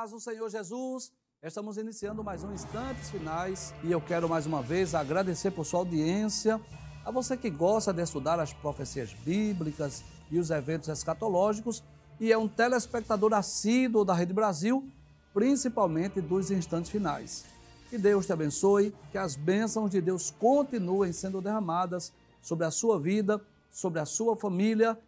[0.00, 1.12] Paz do Senhor Jesus.
[1.42, 5.80] Estamos iniciando mais um Instantes Finais e eu quero mais uma vez agradecer por sua
[5.80, 6.58] audiência,
[7.04, 11.84] a você que gosta de estudar as profecias bíblicas e os eventos escatológicos
[12.18, 14.90] e é um telespectador assíduo da Rede Brasil,
[15.34, 17.44] principalmente dos Instantes Finais.
[17.90, 22.10] Que Deus te abençoe, que as bênçãos de Deus continuem sendo derramadas
[22.40, 23.38] sobre a sua vida,
[23.70, 24.98] sobre a sua família.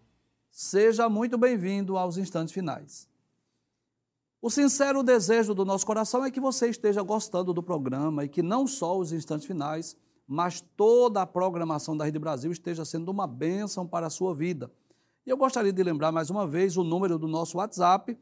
[0.50, 3.10] Seja muito bem-vindo aos Instantes Finais.
[4.42, 8.42] O sincero desejo do nosso coração é que você esteja gostando do programa e que
[8.42, 13.24] não só os instantes finais, mas toda a programação da Rede Brasil esteja sendo uma
[13.24, 14.68] bênção para a sua vida.
[15.24, 18.18] E eu gostaria de lembrar mais uma vez o número do nosso WhatsApp,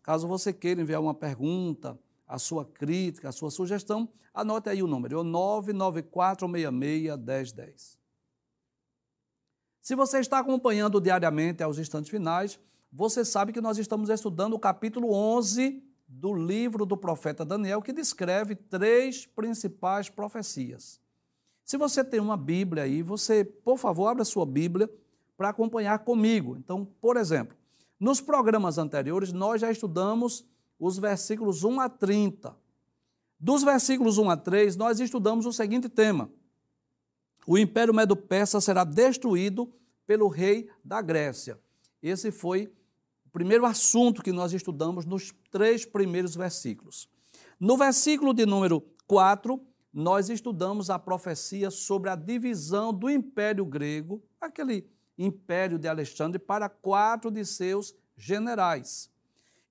[0.00, 4.86] caso você queira enviar uma pergunta, a sua crítica, a sua sugestão, anote aí o
[4.86, 7.98] número, é o 994661010.
[9.82, 12.60] Se você está acompanhando diariamente aos instantes finais,
[12.96, 17.92] você sabe que nós estamos estudando o capítulo 11 do livro do profeta Daniel, que
[17.92, 21.00] descreve três principais profecias.
[21.64, 24.88] Se você tem uma Bíblia aí, você, por favor, abra sua Bíblia
[25.36, 26.56] para acompanhar comigo.
[26.56, 27.56] Então, por exemplo,
[27.98, 30.46] nos programas anteriores, nós já estudamos
[30.78, 32.56] os versículos 1 a 30.
[33.40, 36.30] Dos versículos 1 a 3, nós estudamos o seguinte tema:
[37.44, 39.72] O Império Medo-Persa será destruído
[40.06, 41.58] pelo rei da Grécia.
[42.00, 42.72] Esse foi
[43.34, 47.08] primeiro assunto que nós estudamos nos três primeiros versículos.
[47.58, 49.60] No versículo de número 4,
[49.92, 54.86] nós estudamos a profecia sobre a divisão do Império Grego, aquele
[55.18, 59.10] império de Alexandre, para quatro de seus generais.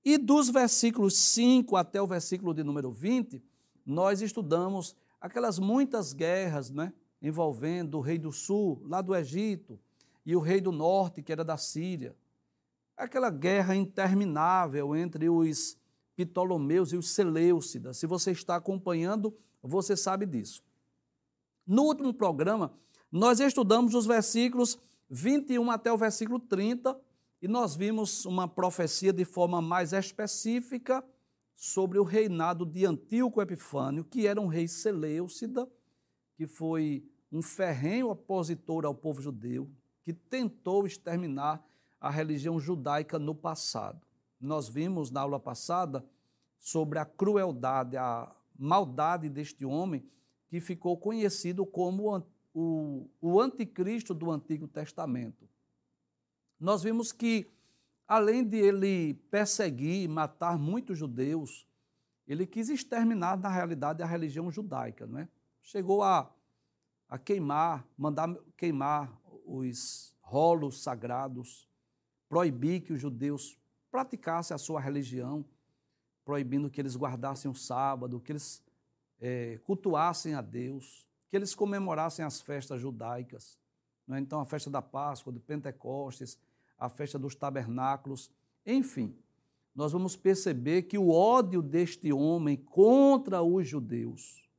[0.04, 3.42] E dos versículos 5 até o versículo de número 20,
[3.86, 6.92] nós estudamos aquelas muitas guerras né,
[7.22, 9.80] envolvendo o rei do sul, lá do Egito,
[10.26, 12.14] e o rei do norte, que era da Síria
[12.98, 15.78] aquela guerra interminável entre os
[16.16, 17.98] Ptolomeus e os Seleucidas.
[17.98, 20.64] Se você está acompanhando, você sabe disso.
[21.66, 22.74] No último programa,
[23.12, 24.78] nós estudamos os versículos
[25.10, 27.00] 21 até o versículo 30
[27.42, 31.04] e nós vimos uma profecia de forma mais específica
[31.56, 35.70] sobre o reinado de Antíoco Epifânio, que era um rei Seleucida,
[36.36, 39.70] que foi um ferrenho opositor ao povo judeu,
[40.04, 41.64] que tentou exterminar
[42.04, 44.06] a religião judaica no passado.
[44.38, 46.06] Nós vimos na aula passada
[46.60, 50.06] sobre a crueldade, a maldade deste homem
[50.50, 52.22] que ficou conhecido como
[52.54, 55.48] o, o anticristo do Antigo Testamento.
[56.60, 57.50] Nós vimos que,
[58.06, 61.66] além de ele perseguir e matar muitos judeus,
[62.28, 65.08] ele quis exterminar, na realidade, a religião judaica.
[65.08, 65.30] Não é?
[65.62, 66.30] Chegou a,
[67.08, 69.10] a queimar, mandar queimar
[69.46, 71.66] os rolos sagrados,
[72.34, 73.56] proibir que os judeus
[73.92, 75.46] praticassem a sua religião,
[76.26, 78.64] proibindo que eles guardassem o sábado, que eles
[79.22, 83.56] é, cultuassem a Deus, que eles comemorassem as festas judaicas.
[84.08, 84.20] Né?
[84.20, 86.40] Então, a festa da Páscoa, de Pentecostes,
[86.76, 88.32] a festa dos tabernáculos,
[88.66, 89.16] enfim.
[89.76, 94.50] Nós vamos perceber que o ódio deste homem contra os judeus,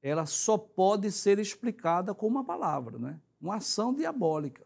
[0.00, 3.20] ela só pode ser explicada com uma palavra, né?
[3.40, 4.64] uma ação diabólica.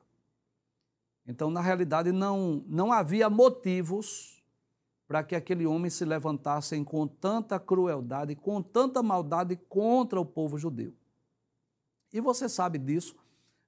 [1.30, 4.42] Então, na realidade, não, não havia motivos
[5.06, 10.58] para que aquele homem se levantasse com tanta crueldade, com tanta maldade contra o povo
[10.58, 10.92] judeu.
[12.12, 13.14] E você sabe disso,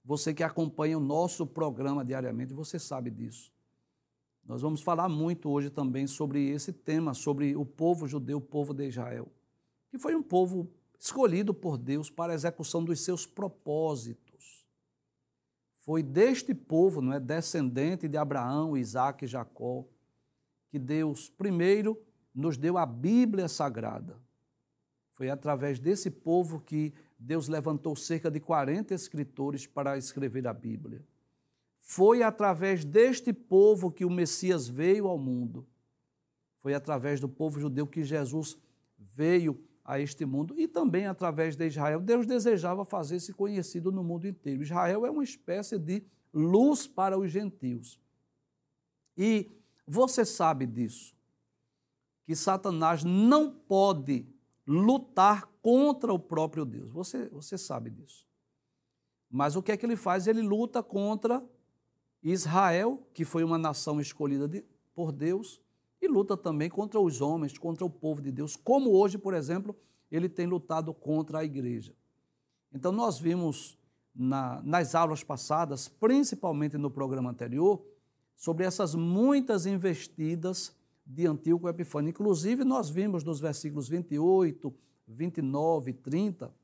[0.04, 3.52] você que acompanha o nosso programa diariamente, você sabe disso.
[4.44, 8.74] Nós vamos falar muito hoje também sobre esse tema, sobre o povo judeu, o povo
[8.74, 9.28] de Israel,
[9.88, 10.68] que foi um povo
[10.98, 14.31] escolhido por Deus para a execução dos seus propósitos.
[15.84, 19.84] Foi deste povo, não é, descendente de Abraão, Isaac e Jacó,
[20.68, 22.00] que Deus primeiro
[22.32, 24.16] nos deu a Bíblia Sagrada.
[25.10, 31.04] Foi através desse povo que Deus levantou cerca de 40 escritores para escrever a Bíblia.
[31.80, 35.66] Foi através deste povo que o Messias veio ao mundo.
[36.60, 38.56] Foi através do povo judeu que Jesus
[38.96, 42.00] veio a este mundo e também através de Israel.
[42.00, 44.62] Deus desejava fazer-se conhecido no mundo inteiro.
[44.62, 48.00] Israel é uma espécie de luz para os gentios.
[49.16, 49.50] E
[49.86, 51.14] você sabe disso,
[52.24, 54.26] que Satanás não pode
[54.66, 56.90] lutar contra o próprio Deus.
[56.92, 58.26] Você, você sabe disso.
[59.28, 60.26] Mas o que é que ele faz?
[60.26, 61.44] Ele luta contra
[62.22, 64.64] Israel, que foi uma nação escolhida de,
[64.94, 65.60] por Deus,
[66.02, 69.74] e luta também contra os homens, contra o povo de Deus, como hoje, por exemplo,
[70.10, 71.94] ele tem lutado contra a igreja.
[72.74, 73.78] Então, nós vimos
[74.14, 77.80] na, nas aulas passadas, principalmente no programa anterior,
[78.34, 80.76] sobre essas muitas investidas
[81.06, 82.10] de Antíoco Epifânio.
[82.10, 84.74] Inclusive, nós vimos nos versículos 28,
[85.06, 86.54] 29 e 30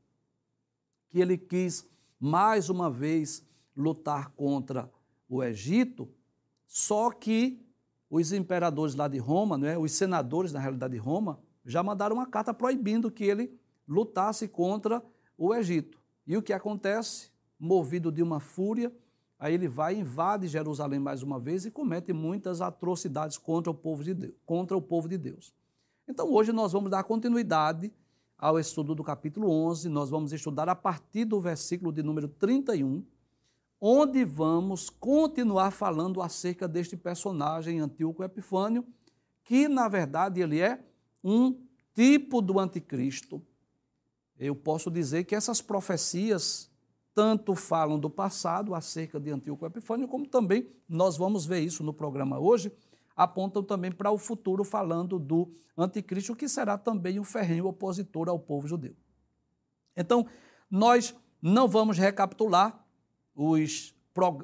[1.11, 1.88] que ele quis
[2.19, 3.46] mais uma vez
[3.76, 4.90] lutar contra
[5.29, 6.08] o Egito,
[6.67, 7.64] só que
[8.10, 12.26] os imperadores lá de Roma, né, os senadores, na realidade, de Roma, já mandaram uma
[12.26, 15.02] carta proibindo que ele lutasse contra
[15.37, 15.99] o Egito.
[16.26, 17.31] E o que acontece?
[17.58, 18.93] Movido de uma fúria,
[19.38, 24.02] aí ele vai, invade Jerusalém mais uma vez e comete muitas atrocidades contra o povo
[24.02, 24.34] de Deus.
[24.46, 25.52] Contra o povo de Deus.
[26.06, 27.93] Então, hoje nós vamos dar continuidade
[28.38, 33.04] ao estudo do capítulo 11, nós vamos estudar a partir do versículo de número 31,
[33.80, 38.84] onde vamos continuar falando acerca deste personagem Antíoco Epifânio,
[39.44, 40.84] que na verdade ele é
[41.22, 41.56] um
[41.94, 43.42] tipo do anticristo.
[44.38, 46.70] Eu posso dizer que essas profecias
[47.14, 51.92] tanto falam do passado acerca de Antíoco Epifânio, como também nós vamos ver isso no
[51.92, 52.72] programa hoje,
[53.16, 58.38] apontam também para o futuro, falando do anticristo, que será também um ferrenho opositor ao
[58.38, 58.94] povo judeu.
[59.96, 60.26] Então,
[60.70, 62.86] nós não vamos recapitular
[63.40, 63.94] os,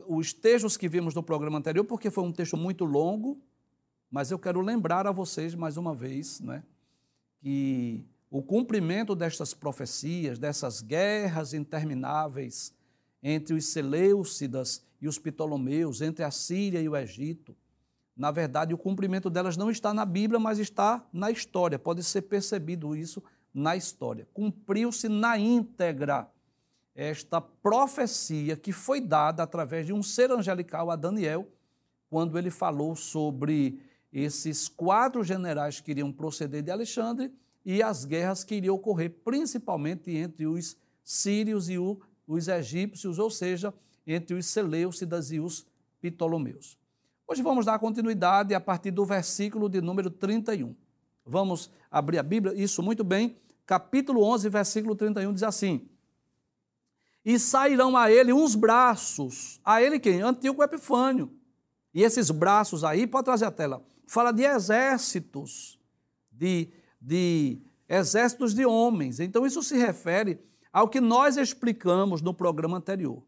[0.07, 3.41] os textos que vimos no programa anterior, porque foi um texto muito longo,
[4.09, 6.63] mas eu quero lembrar a vocês mais uma vez né,
[7.41, 12.73] que o cumprimento destas profecias, dessas guerras intermináveis
[13.21, 17.57] entre os Seleucidas e os Ptolomeus, entre a Síria e o Egito,
[18.17, 21.81] na verdade, o cumprimento delas não está na Bíblia, mas está na história.
[21.81, 23.21] Pode ser percebido isso
[23.53, 24.29] na história.
[24.33, 26.29] Cumpriu-se na íntegra
[26.95, 31.49] esta profecia que foi dada através de um ser angelical a Daniel,
[32.09, 33.81] quando ele falou sobre
[34.13, 37.33] esses quatro generais que iriam proceder de Alexandre
[37.65, 41.77] e as guerras que iriam ocorrer principalmente entre os sírios e
[42.27, 43.75] os egípcios, ou seja,
[44.07, 45.67] entre os Seleucidas e os
[46.01, 46.79] Ptolomeus.
[47.27, 50.77] Hoje vamos dar continuidade a partir do versículo de número 31.
[51.25, 53.37] Vamos abrir a Bíblia, isso muito bem.
[53.67, 55.89] Capítulo 11, versículo 31 diz assim:
[57.25, 60.21] E sairão a ele uns braços, a ele quem?
[60.21, 61.33] Antíoco Epifânio.
[61.95, 65.79] E esses braços aí, pode trazer a tela, fala de exércitos,
[66.31, 66.69] de,
[67.01, 69.21] de exércitos de homens.
[69.21, 70.39] Então isso se refere
[70.73, 73.23] ao que nós explicamos no programa anterior.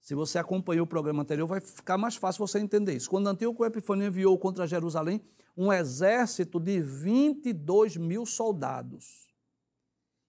[0.00, 3.08] Se você acompanhou o programa anterior, vai ficar mais fácil você entender isso.
[3.08, 5.20] Quando Antíoco Epifânio enviou contra Jerusalém
[5.56, 9.23] um exército de 22 mil soldados.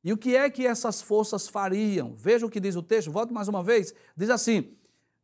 [0.06, 2.14] E o que é que essas forças fariam?
[2.16, 3.92] Veja o que diz o texto, volto mais uma vez.
[4.16, 4.72] Diz assim: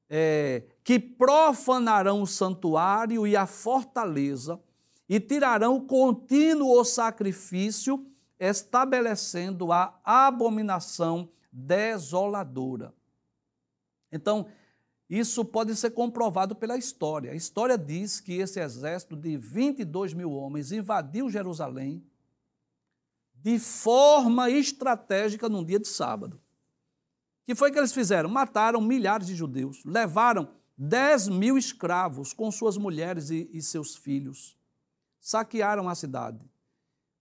[0.10, 4.60] é, que profanarão o santuário e a fortaleza,
[5.07, 8.04] e tirarão contínuo sacrifício,
[8.39, 12.92] estabelecendo a abominação desoladora.
[14.12, 14.48] Então,
[15.07, 17.34] isso pode ser comprovado pela história.
[17.34, 22.03] A história diz que esse exército de 22 mil homens invadiu Jerusalém
[23.43, 26.36] de forma estratégica num dia de sábado.
[26.36, 28.29] O que foi que eles fizeram?
[28.29, 34.57] Mataram milhares de judeus, levaram 10 mil escravos com suas mulheres e, e seus filhos,
[35.19, 36.39] saquearam a cidade,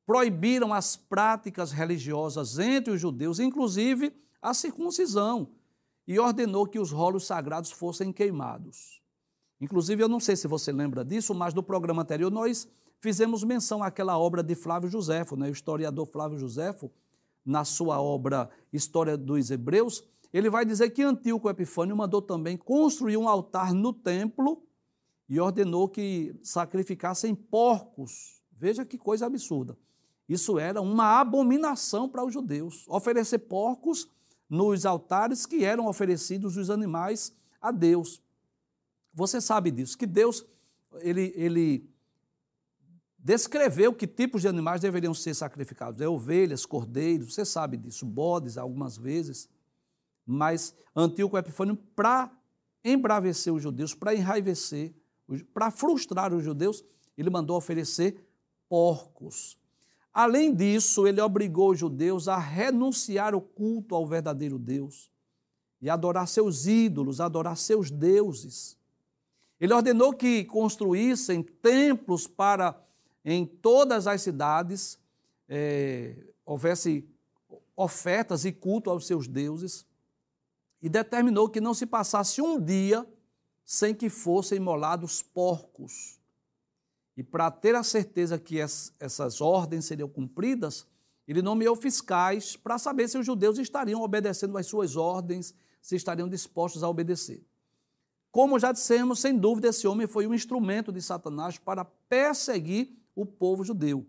[0.06, 4.12] proibiram as práticas religiosas entre os judeus, inclusive
[4.42, 5.48] a circuncisão
[6.06, 9.00] e ordenou que os rolos sagrados fossem queimados.
[9.60, 12.66] Inclusive, eu não sei se você lembra disso, mas no programa anterior nós
[13.00, 15.48] fizemos menção àquela obra de Flávio Joséfo, né?
[15.48, 16.90] o historiador Flávio Joséfo,
[17.44, 23.16] na sua obra História dos Hebreus, ele vai dizer que Antíoco Epifânio mandou também construir
[23.16, 24.62] um altar no templo
[25.28, 28.40] e ordenou que sacrificassem porcos.
[28.52, 29.76] Veja que coisa absurda.
[30.28, 32.86] Isso era uma abominação para os judeus.
[32.86, 34.08] Oferecer porcos
[34.48, 38.22] nos altares que eram oferecidos os animais a Deus.
[39.12, 40.46] Você sabe disso, que Deus
[41.00, 41.89] ele, ele
[43.22, 46.00] descreveu que tipos de animais deveriam ser sacrificados.
[46.00, 49.48] É ovelhas, cordeiros, você sabe disso, bodes algumas vezes.
[50.26, 52.30] Mas Antíoco Epifânio, para
[52.84, 54.94] embravecer os judeus, para enraivecer,
[55.52, 56.82] para frustrar os judeus,
[57.16, 58.26] ele mandou oferecer
[58.68, 59.58] porcos.
[60.12, 65.10] Além disso, ele obrigou os judeus a renunciar o culto ao verdadeiro Deus
[65.80, 68.76] e adorar seus ídolos, adorar seus deuses.
[69.60, 72.78] Ele ordenou que construíssem templos para,
[73.24, 74.98] em todas as cidades,
[75.48, 77.08] é, houvesse
[77.76, 79.86] ofertas e culto aos seus deuses,
[80.82, 83.06] e determinou que não se passasse um dia
[83.64, 86.20] sem que fossem imolados porcos
[87.20, 90.86] e para ter a certeza que essas ordens seriam cumpridas,
[91.28, 96.30] ele nomeou fiscais para saber se os judeus estariam obedecendo às suas ordens, se estariam
[96.30, 97.44] dispostos a obedecer.
[98.32, 103.24] Como já dissemos, sem dúvida, esse homem foi um instrumento de Satanás para perseguir o
[103.26, 104.06] povo judeu.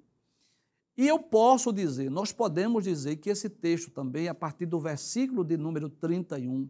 [0.97, 5.43] E eu posso dizer, nós podemos dizer que esse texto também, a partir do versículo
[5.43, 6.69] de número 31,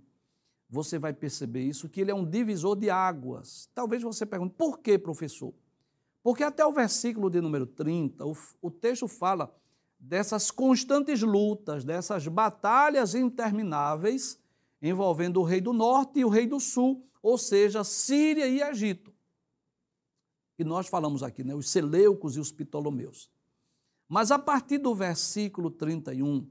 [0.70, 3.70] você vai perceber isso, que ele é um divisor de águas.
[3.74, 5.54] Talvez você pergunte, por que, professor?
[6.24, 9.54] Porque até o versículo de número 30, o, o texto fala
[10.00, 14.40] dessas constantes lutas, dessas batalhas intermináveis
[14.82, 19.11] envolvendo o rei do norte e o rei do sul, ou seja, Síria e Egito.
[20.62, 23.32] E nós falamos aqui, né, os Seleucos e os Ptolomeus.
[24.08, 26.48] Mas a partir do versículo 31,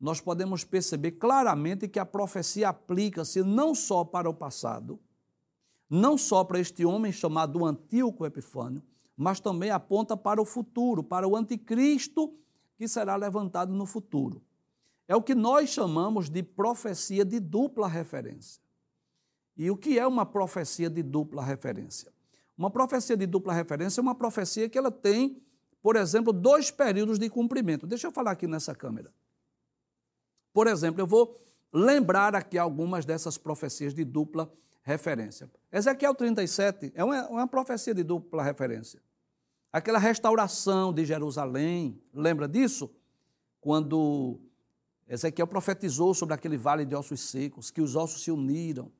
[0.00, 4.98] nós podemos perceber claramente que a profecia aplica-se não só para o passado,
[5.88, 8.82] não só para este homem chamado Antíoco Epifânio,
[9.16, 12.36] mas também aponta para o futuro, para o anticristo
[12.76, 14.42] que será levantado no futuro.
[15.06, 18.60] É o que nós chamamos de profecia de dupla referência.
[19.56, 22.13] E o que é uma profecia de dupla referência?
[22.56, 25.42] Uma profecia de dupla referência é uma profecia que ela tem,
[25.82, 27.86] por exemplo, dois períodos de cumprimento.
[27.86, 29.12] Deixa eu falar aqui nessa câmera.
[30.52, 31.40] Por exemplo, eu vou
[31.72, 34.50] lembrar aqui algumas dessas profecias de dupla
[34.82, 35.50] referência.
[35.72, 39.02] Ezequiel 37 é uma, uma profecia de dupla referência.
[39.72, 42.88] Aquela restauração de Jerusalém, lembra disso?
[43.60, 44.38] Quando
[45.08, 48.92] Ezequiel profetizou sobre aquele vale de ossos secos, que os ossos se uniram,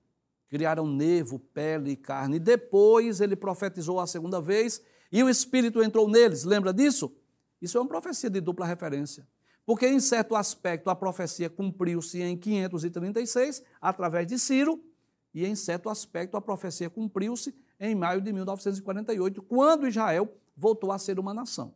[0.54, 2.38] criaram nevo, pele e carne.
[2.38, 4.80] Depois ele profetizou a segunda vez
[5.10, 6.44] e o Espírito entrou neles.
[6.44, 7.12] Lembra disso?
[7.60, 9.26] Isso é uma profecia de dupla referência.
[9.66, 14.80] Porque, em certo aspecto, a profecia cumpriu-se em 536, através de Ciro,
[15.34, 21.00] e, em certo aspecto, a profecia cumpriu-se em maio de 1948, quando Israel voltou a
[21.00, 21.74] ser uma nação.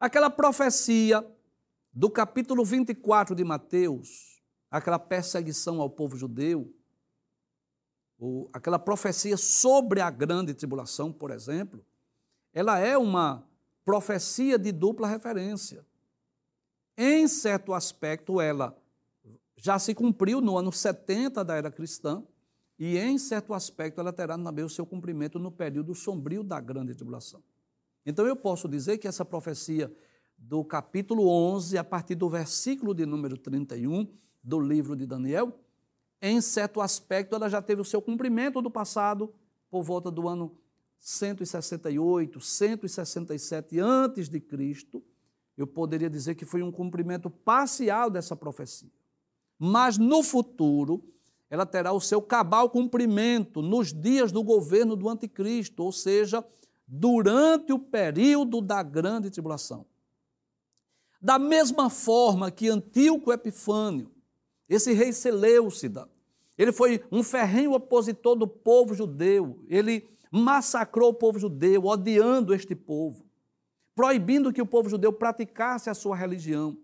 [0.00, 1.24] Aquela profecia
[1.92, 6.74] do capítulo 24 de Mateus, aquela perseguição ao povo judeu,
[8.20, 11.82] ou aquela profecia sobre a grande tribulação, por exemplo,
[12.52, 13.42] ela é uma
[13.82, 15.86] profecia de dupla referência.
[16.98, 18.76] Em certo aspecto, ela
[19.56, 22.22] já se cumpriu no ano 70 da era cristã,
[22.78, 26.94] e em certo aspecto ela terá também o seu cumprimento no período sombrio da grande
[26.94, 27.42] tribulação.
[28.04, 29.94] Então eu posso dizer que essa profecia
[30.36, 34.06] do capítulo 11, a partir do versículo de número 31
[34.42, 35.58] do livro de Daniel,
[36.20, 39.32] em certo aspecto ela já teve o seu cumprimento do passado,
[39.70, 40.56] por volta do ano
[40.98, 45.02] 168, 167 antes de Cristo,
[45.56, 48.90] eu poderia dizer que foi um cumprimento parcial dessa profecia.
[49.58, 51.02] Mas no futuro,
[51.48, 56.44] ela terá o seu cabal cumprimento nos dias do governo do anticristo, ou seja,
[56.86, 59.84] durante o período da grande tribulação.
[61.20, 64.10] Da mesma forma que Antíoco Epifânio,
[64.70, 66.08] esse rei Seleucida,
[66.56, 72.74] ele foi um ferrenho opositor do povo judeu, ele massacrou o povo judeu, odiando este
[72.74, 73.28] povo
[74.00, 76.74] proibindo que o povo judeu praticasse a sua religião,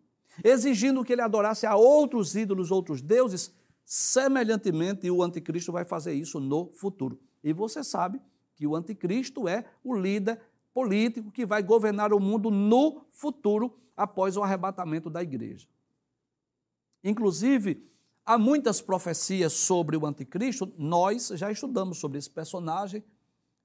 [0.45, 3.51] exigindo que ele adorasse a outros ídolos, outros deuses,
[3.87, 7.19] semelhantemente o anticristo vai fazer isso no futuro.
[7.43, 8.21] E você sabe
[8.55, 10.39] que o anticristo é o líder
[10.75, 15.67] político que vai governar o mundo no futuro após o arrebatamento da igreja.
[17.09, 17.83] Inclusive,
[18.25, 23.03] há muitas profecias sobre o anticristo, nós já estudamos sobre esse personagem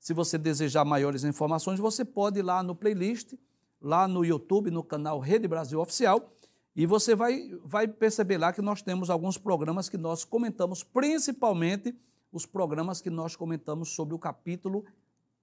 [0.01, 3.35] se você desejar maiores informações, você pode ir lá no playlist,
[3.79, 6.33] lá no YouTube, no canal Rede Brasil Oficial,
[6.75, 11.95] e você vai, vai perceber lá que nós temos alguns programas que nós comentamos, principalmente
[12.31, 14.83] os programas que nós comentamos sobre o capítulo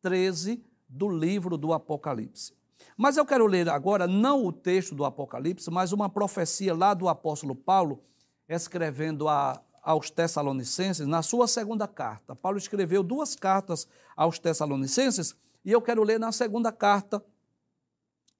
[0.02, 2.57] 13 do livro do Apocalipse.
[2.96, 7.08] Mas eu quero ler agora não o texto do Apocalipse, mas uma profecia lá do
[7.08, 8.02] apóstolo Paulo,
[8.48, 12.34] escrevendo a, aos Tessalonicenses, na sua segunda carta.
[12.34, 17.24] Paulo escreveu duas cartas aos Tessalonicenses e eu quero ler na segunda carta,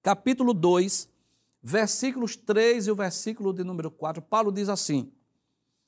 [0.03, 1.09] capítulo 2,
[1.63, 4.23] versículos 3 e o versículo de número 4.
[4.23, 5.13] Paulo diz assim: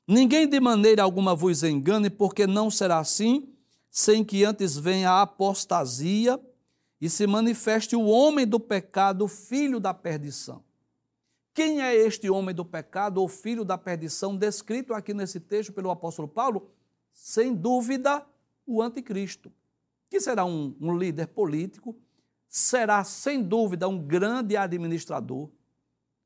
[0.06, 3.48] Ninguém de maneira alguma vos engane, porque não será assim,
[3.90, 6.38] sem que antes venha a apostasia
[7.00, 10.62] e se manifeste o homem do pecado, filho da perdição
[11.52, 15.90] quem é este homem do pecado ou filho da perdição, descrito aqui nesse texto pelo
[15.90, 16.70] apóstolo Paulo?
[17.12, 18.24] Sem dúvida,
[18.64, 19.52] o anticristo,
[20.08, 21.96] que será um, um líder político,
[22.48, 25.50] será sem dúvida um grande administrador,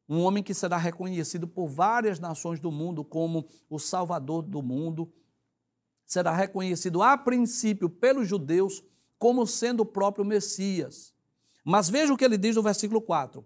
[0.08, 5.10] um homem que será reconhecido por várias nações do mundo como o salvador do mundo,
[6.06, 8.84] será reconhecido a princípio pelos judeus
[9.24, 11.14] como sendo o próprio Messias.
[11.64, 13.42] Mas veja o que ele diz no versículo 4: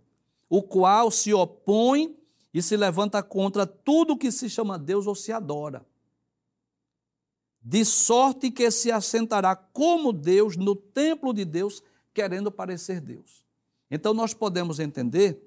[0.49, 2.18] o qual se opõe
[2.52, 5.87] e se levanta contra tudo que se chama Deus ou se adora.
[7.62, 11.80] de sorte que se assentará como Deus no templo de Deus,
[12.12, 13.44] querendo parecer Deus.
[13.88, 15.40] Então nós podemos entender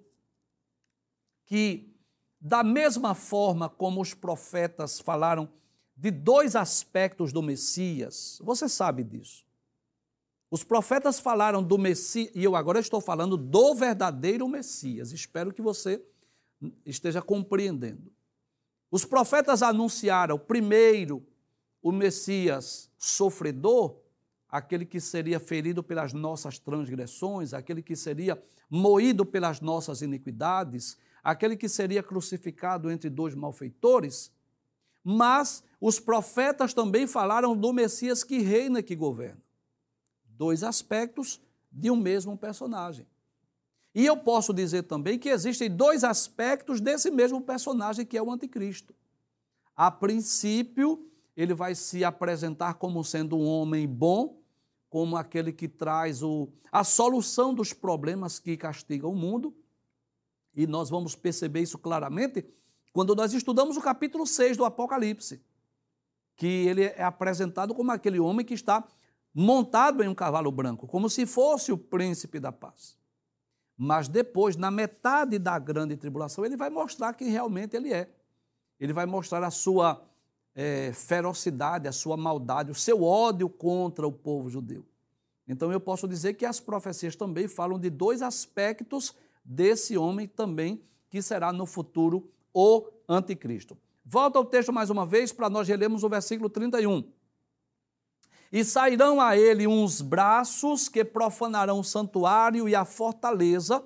[1.46, 1.94] que,
[2.40, 5.50] da mesma forma como os profetas falaram
[5.98, 9.51] de dois aspectos do Messias, você sabe disso.
[10.52, 15.14] Os profetas falaram do Messias, e eu agora estou falando do verdadeiro Messias.
[15.14, 16.04] Espero que você
[16.86, 18.12] esteja compreendendo.
[18.92, 21.26] Os profetas anunciaram primeiro
[21.82, 23.96] o Messias sofredor,
[24.50, 28.40] aquele que seria ferido pelas nossas transgressões, aquele que seria
[28.70, 34.30] moído pelas nossas iniquidades, aquele que seria crucificado entre dois malfeitores.
[35.02, 39.42] Mas os profetas também falaram do Messias que reina e que governa.
[40.42, 41.40] Dois aspectos
[41.72, 43.06] de um mesmo personagem.
[43.94, 48.32] E eu posso dizer também que existem dois aspectos desse mesmo personagem que é o
[48.32, 48.92] anticristo.
[49.76, 51.08] A princípio,
[51.38, 54.42] ele vai se apresentar como sendo um homem bom,
[54.90, 59.56] como aquele que traz o, a solução dos problemas que castigam o mundo.
[60.56, 62.44] E nós vamos perceber isso claramente
[62.92, 65.40] quando nós estudamos o capítulo 6 do Apocalipse,
[66.36, 68.84] que ele é apresentado como aquele homem que está
[69.34, 72.98] montado em um cavalo branco, como se fosse o príncipe da paz.
[73.78, 78.10] Mas depois, na metade da grande tribulação, ele vai mostrar quem realmente ele é.
[78.80, 80.04] Ele vai mostrar a sua
[80.54, 84.86] é, ferocidade, a sua maldade, o seu ódio contra o povo judeu.
[85.48, 90.82] Então eu posso dizer que as profecias também falam de dois aspectos desse homem também,
[91.10, 93.78] que será no futuro o anticristo.
[94.06, 97.04] Volta ao texto mais uma vez para nós relermos o versículo 31.
[98.52, 103.84] E sairão a ele uns braços que profanarão o santuário e a fortaleza,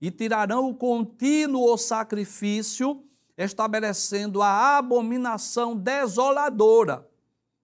[0.00, 3.04] e tirarão o contínuo sacrifício,
[3.38, 7.08] estabelecendo a abominação desoladora.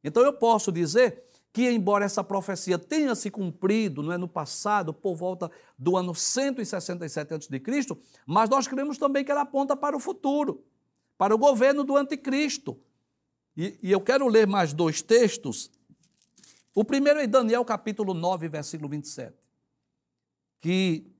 [0.02, 4.94] Então eu posso dizer que, embora essa profecia tenha se cumprido não é, no passado,
[4.94, 7.62] por volta do ano 167 a.C.,
[8.24, 10.64] mas nós cremos também que ela aponta para o futuro,
[11.18, 12.78] para o governo do anticristo.
[13.56, 15.70] E, e eu quero ler mais dois textos
[16.74, 19.36] o primeiro é Daniel capítulo 9, versículo 27,
[20.60, 21.10] que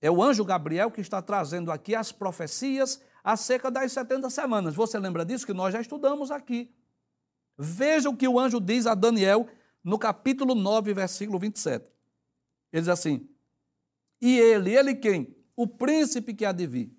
[0.00, 4.74] é o anjo Gabriel que está trazendo aqui as profecias acerca das 70 semanas.
[4.74, 6.74] Você lembra disso que nós já estudamos aqui?
[7.58, 9.46] Veja o que o anjo diz a Daniel
[9.84, 11.92] no capítulo 9, versículo 27.
[12.72, 13.28] Ele diz assim:
[14.20, 15.36] E ele, ele quem?
[15.54, 16.96] O príncipe que há de vir.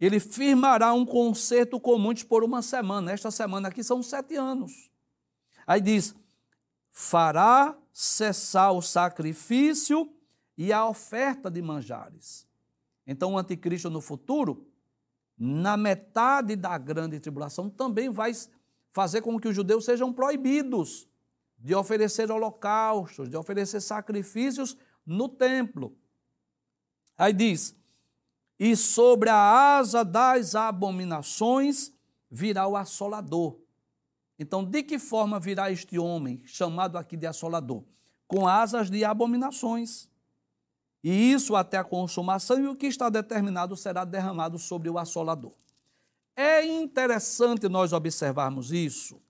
[0.00, 3.12] Ele firmará um concerto com muitos por uma semana.
[3.12, 4.90] Esta semana aqui são sete anos.
[5.66, 6.14] Aí diz:
[6.96, 10.08] fará cessar o sacrifício
[10.56, 12.46] e a oferta de manjares.
[13.04, 14.64] Então, o anticristo no futuro,
[15.36, 18.30] na metade da grande tribulação, também vai
[18.90, 21.08] fazer com que os judeus sejam proibidos
[21.58, 25.98] de oferecer holocaustos, de oferecer sacrifícios no templo.
[27.18, 27.76] Aí diz:
[28.56, 31.92] e sobre a asa das abominações
[32.30, 33.63] virá o assolador
[34.38, 37.84] então, de que forma virá este homem, chamado aqui de assolador?
[38.26, 40.08] Com asas de abominações.
[41.02, 45.52] E isso até a consumação, e o que está determinado será derramado sobre o assolador.
[46.36, 49.22] É interessante nós observarmos isso,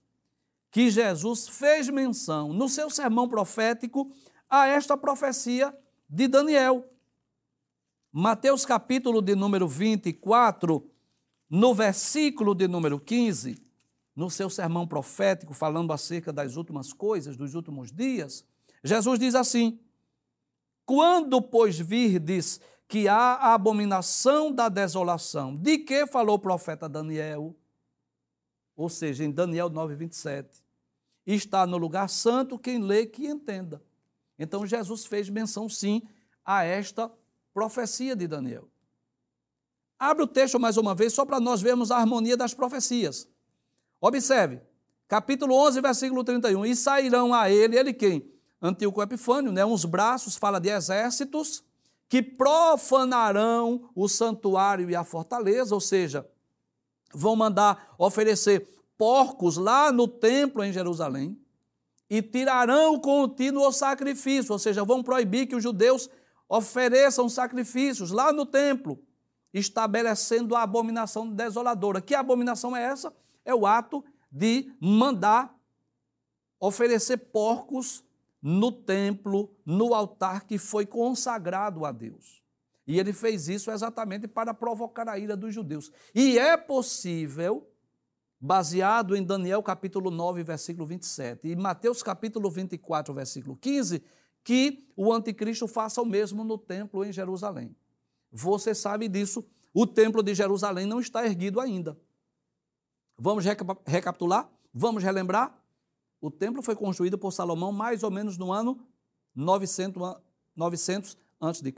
[0.71, 4.11] que Jesus fez menção no seu sermão profético
[4.49, 5.77] a esta profecia
[6.09, 6.89] de Daniel.
[8.11, 10.89] Mateus capítulo de número 24,
[11.51, 13.64] no versículo de número 15,
[14.15, 18.45] no seu sermão profético, falando acerca das últimas coisas, dos últimos dias,
[18.83, 19.79] Jesus diz assim:
[20.85, 27.57] Quando, pois, virdes que há a abominação da desolação, de que falou o profeta Daniel?
[28.77, 30.63] Ou seja, em Daniel 9, 27.
[31.27, 33.83] Está no lugar santo quem lê que entenda.
[34.39, 36.03] Então Jesus fez menção, sim,
[36.45, 37.11] a esta
[37.55, 38.69] profecia de Daniel.
[39.99, 43.29] Abre o texto mais uma vez, só para nós vermos a harmonia das profecias.
[44.07, 44.61] Observe,
[45.09, 46.67] capítulo 11, versículo 31.
[46.67, 48.31] E sairão a ele, ele quem?
[48.61, 49.65] Antíoco Epifânio, né?
[49.65, 51.65] uns braços, fala de exércitos,
[52.07, 56.29] que profanarão o santuário e a fortaleza, ou seja,
[57.15, 61.41] vão mandar oferecer porcos lá no templo em Jerusalém
[62.11, 66.11] e tirarão o contínuo sacrifício, ou seja, vão proibir que os judeus
[66.47, 69.03] ofereçam sacrifícios lá no templo,
[69.51, 72.03] estabelecendo a abominação desoladora.
[72.03, 73.11] Que abominação é essa?
[73.45, 75.55] É o ato de mandar
[76.59, 78.05] oferecer porcos
[78.41, 82.43] no templo, no altar que foi consagrado a Deus.
[82.87, 85.91] E ele fez isso exatamente para provocar a ira dos judeus.
[86.15, 87.67] E é possível,
[88.39, 94.03] baseado em Daniel capítulo 9, versículo 27, e Mateus capítulo 24, versículo 15,
[94.43, 97.75] que o anticristo faça o mesmo no templo em Jerusalém.
[98.31, 101.99] Você sabe disso, o templo de Jerusalém não está erguido ainda.
[103.17, 103.45] Vamos
[103.87, 104.51] recapitular?
[104.73, 105.57] Vamos relembrar?
[106.21, 108.81] O templo foi construído por Salomão mais ou menos no ano
[109.35, 110.17] 900,
[110.57, 111.75] 900 a.C.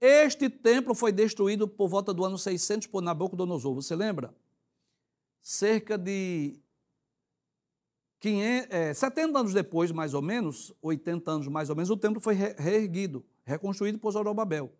[0.00, 4.34] Este templo foi destruído por volta do ano 600 por Nabucodonosor, você lembra?
[5.42, 6.58] Cerca de
[8.20, 12.20] 500, é, 70 anos depois, mais ou menos, 80 anos mais ou menos, o templo
[12.20, 14.72] foi reerguido, reconstruído por Zorobabel.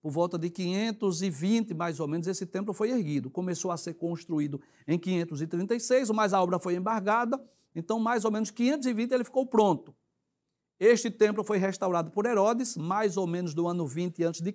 [0.00, 3.30] Por volta de 520, mais ou menos, esse templo foi erguido.
[3.30, 7.42] Começou a ser construído em 536, mas a obra foi embargada,
[7.74, 9.94] então, mais ou menos 520 ele ficou pronto.
[10.78, 14.54] Este templo foi restaurado por Herodes, mais ou menos do ano 20 a.C.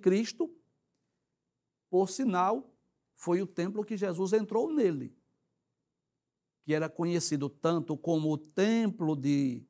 [1.88, 2.68] Por sinal,
[3.14, 5.16] foi o templo que Jesus entrou nele
[6.66, 9.64] que era conhecido tanto como o templo de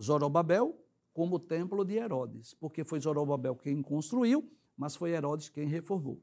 [0.00, 0.74] Zorobabel,
[1.12, 4.50] como o templo de Herodes, porque foi Zorobabel quem construiu,
[4.82, 6.20] mas foi Herodes quem reformou.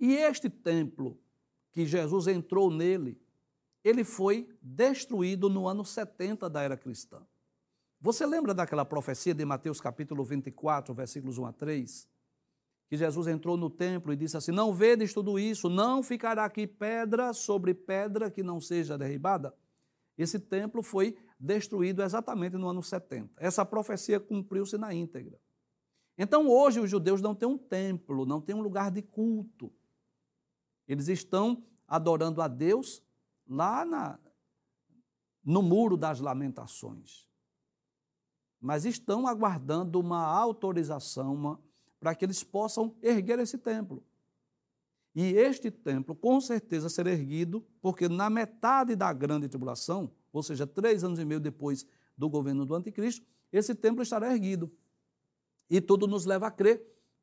[0.00, 1.20] E este templo,
[1.70, 3.20] que Jesus entrou nele,
[3.84, 7.20] ele foi destruído no ano 70 da era cristã.
[8.00, 12.08] Você lembra daquela profecia de Mateus capítulo 24, versículos 1 a 3?
[12.86, 16.66] que Jesus entrou no templo e disse assim: Não vedes tudo isso, não ficará aqui
[16.66, 19.54] pedra sobre pedra que não seja derribada.
[20.16, 23.30] Esse templo foi destruído exatamente no ano 70.
[23.36, 25.38] Essa profecia cumpriu-se na íntegra.
[26.16, 29.72] Então, hoje, os judeus não têm um templo, não têm um lugar de culto.
[30.86, 33.02] Eles estão adorando a Deus
[33.46, 34.18] lá na,
[35.44, 37.28] no Muro das Lamentações.
[38.60, 41.58] Mas estão aguardando uma autorização,
[41.98, 44.02] para que eles possam erguer esse templo.
[45.14, 50.66] E este templo, com certeza, será erguido, porque na metade da grande tribulação, ou seja,
[50.66, 54.72] três anos e meio depois do governo do anticristo, esse templo estará erguido.
[55.68, 56.82] E tudo nos leva a crer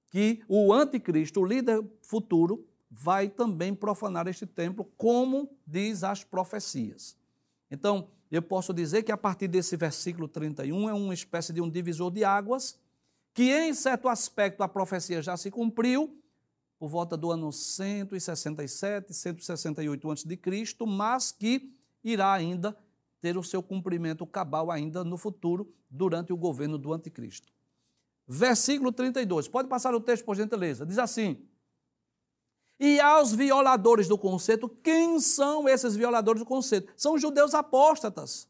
[0.10, 7.16] que o anticristo, o líder futuro, vai também profanar este templo, como diz as profecias.
[7.70, 11.70] Então, eu posso dizer que a partir desse versículo 31 é uma espécie de um
[11.70, 12.78] divisor de águas
[13.34, 16.18] que em certo aspecto a profecia já se cumpriu,
[16.78, 20.26] por volta do ano 167, 168 a.C.,
[20.86, 21.72] mas que
[22.04, 22.76] irá ainda
[23.22, 27.48] ter o seu cumprimento cabal ainda no futuro, durante o governo do anticristo.
[28.34, 31.46] Versículo 32, pode passar o texto por gentileza, diz assim,
[32.80, 36.94] e aos violadores do conceito, quem são esses violadores do conceito?
[36.96, 38.48] São judeus apóstatas,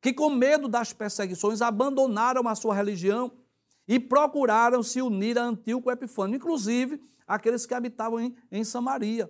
[0.00, 3.32] que com medo das perseguições abandonaram a sua religião
[3.88, 9.28] e procuraram se unir a Antíoco Epifânio, inclusive aqueles que habitavam em, em Samaria,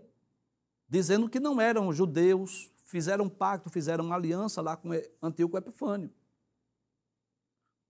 [0.86, 4.90] dizendo que não eram judeus, fizeram pacto, fizeram uma aliança lá com
[5.22, 6.10] Antíoco Epifânio.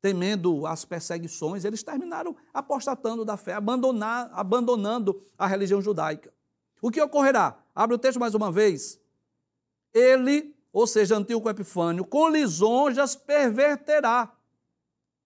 [0.03, 6.35] Temendo as perseguições, eles terminaram apostatando da fé, abandonando a religião judaica.
[6.83, 7.59] O que ocorrerá?
[7.75, 9.01] Abre o texto mais uma vez.
[9.95, 14.37] Ele, ou seja, Antíoco Epifânio, com lisonjas perverterá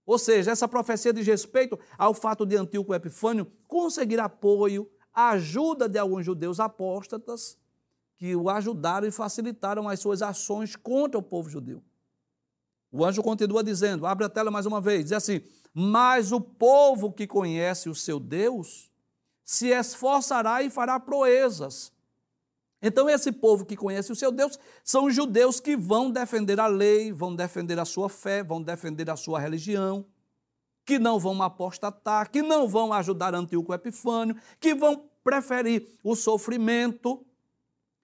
[0.06, 5.98] ou seja, essa profecia diz respeito ao fato de Antíoco Epifânio conseguir apoio, ajuda de
[5.98, 7.58] alguns judeus apóstatas
[8.16, 11.82] que o ajudaram e facilitaram as suas ações contra o povo judeu.
[12.96, 15.40] O anjo continua dizendo, abre a tela mais uma vez, diz assim:
[15.74, 18.90] Mas o povo que conhece o seu Deus
[19.44, 21.92] se esforçará e fará proezas
[22.80, 26.66] então, esse povo que conhece o seu Deus são os judeus que vão defender a
[26.66, 30.04] lei, vão defender a sua fé, vão defender a sua religião,
[30.84, 37.24] que não vão apostatar, que não vão ajudar Antíoco Epifânio, que vão preferir o sofrimento.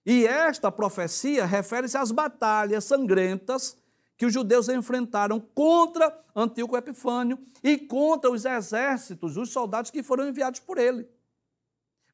[0.05, 3.77] E esta profecia refere-se às batalhas sangrentas
[4.23, 10.29] que os judeus enfrentaram contra Antíoco Epifânio e contra os exércitos, os soldados que foram
[10.29, 11.09] enviados por ele.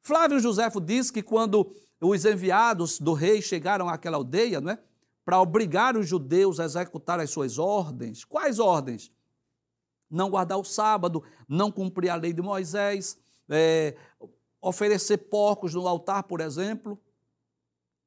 [0.01, 4.79] Flávio Josefo diz que quando os enviados do rei chegaram àquela aldeia, não é?
[5.23, 8.25] Para obrigar os judeus a executar as suas ordens.
[8.25, 9.11] Quais ordens?
[10.09, 13.95] Não guardar o sábado, não cumprir a lei de Moisés, é,
[14.59, 16.99] oferecer porcos no altar, por exemplo,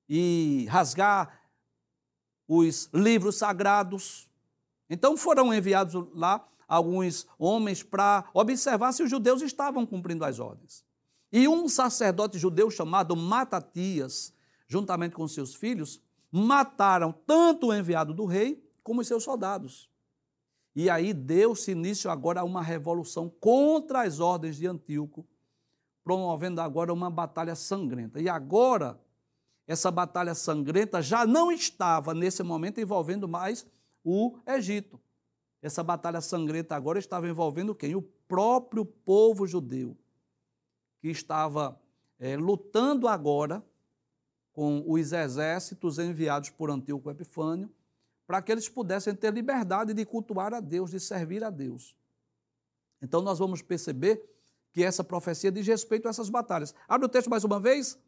[0.08, 1.41] e rasgar
[2.46, 4.31] os livros sagrados.
[4.88, 10.85] Então foram enviados lá alguns homens para observar se os judeus estavam cumprindo as ordens.
[11.31, 14.35] E um sacerdote judeu chamado Matatias,
[14.66, 16.00] juntamente com seus filhos,
[16.31, 19.90] mataram tanto o enviado do rei como os seus soldados.
[20.74, 25.26] E aí deu-se início agora a uma revolução contra as ordens de Antíoco,
[26.02, 28.20] promovendo agora uma batalha sangrenta.
[28.20, 28.98] E agora
[29.66, 33.66] essa batalha sangrenta já não estava, nesse momento, envolvendo mais
[34.05, 35.01] o Egito.
[35.61, 37.94] Essa batalha sangrenta agora estava envolvendo quem?
[37.94, 39.96] O próprio povo judeu,
[41.01, 41.81] que estava
[42.18, 43.64] é, lutando agora
[44.53, 47.70] com os exércitos enviados por Antíoco Epifânio,
[48.27, 51.96] para que eles pudessem ter liberdade de cultuar a Deus, de servir a Deus.
[53.01, 54.22] Então nós vamos perceber
[54.72, 56.75] que essa profecia diz respeito a essas batalhas.
[56.88, 57.98] Abre o texto mais uma vez.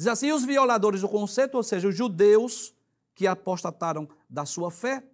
[0.00, 2.74] Diz assim: os violadores do conceito, ou seja, os judeus
[3.14, 5.04] que apostataram da sua fé,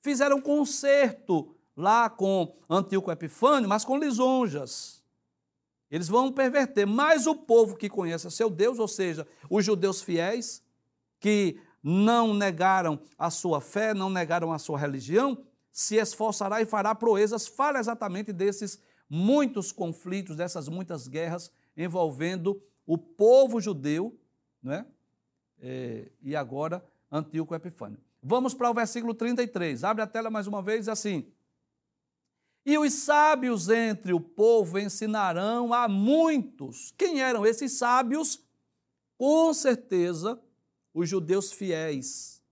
[0.00, 5.02] fizeram concerto lá com Antíoco Epifânio, mas com lisonjas.
[5.90, 6.86] Eles vão perverter.
[6.86, 10.62] Mas o povo que conhece a seu Deus, ou seja, os judeus fiéis,
[11.18, 16.94] que não negaram a sua fé, não negaram a sua religião, se esforçará e fará
[16.94, 17.48] proezas.
[17.48, 24.18] Fala exatamente desses muitos conflitos, dessas muitas guerras envolvendo o povo judeu,
[24.62, 24.86] né?
[25.58, 27.98] É, e agora Antíoco Epifânio.
[28.22, 29.84] Vamos para o versículo 33.
[29.84, 31.30] Abre a tela mais uma vez, assim.
[32.64, 36.92] E os sábios entre o povo ensinarão a muitos.
[36.96, 38.42] Quem eram esses sábios?
[39.16, 40.40] Com certeza,
[40.92, 42.42] os judeus fiéis,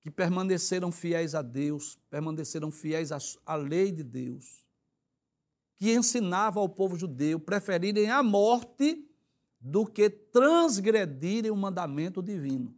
[0.00, 3.10] que permaneceram fiéis a Deus, permaneceram fiéis
[3.44, 4.65] à lei de Deus
[5.76, 9.06] que ensinava ao povo judeu preferirem a morte
[9.60, 12.74] do que transgredirem o mandamento divino.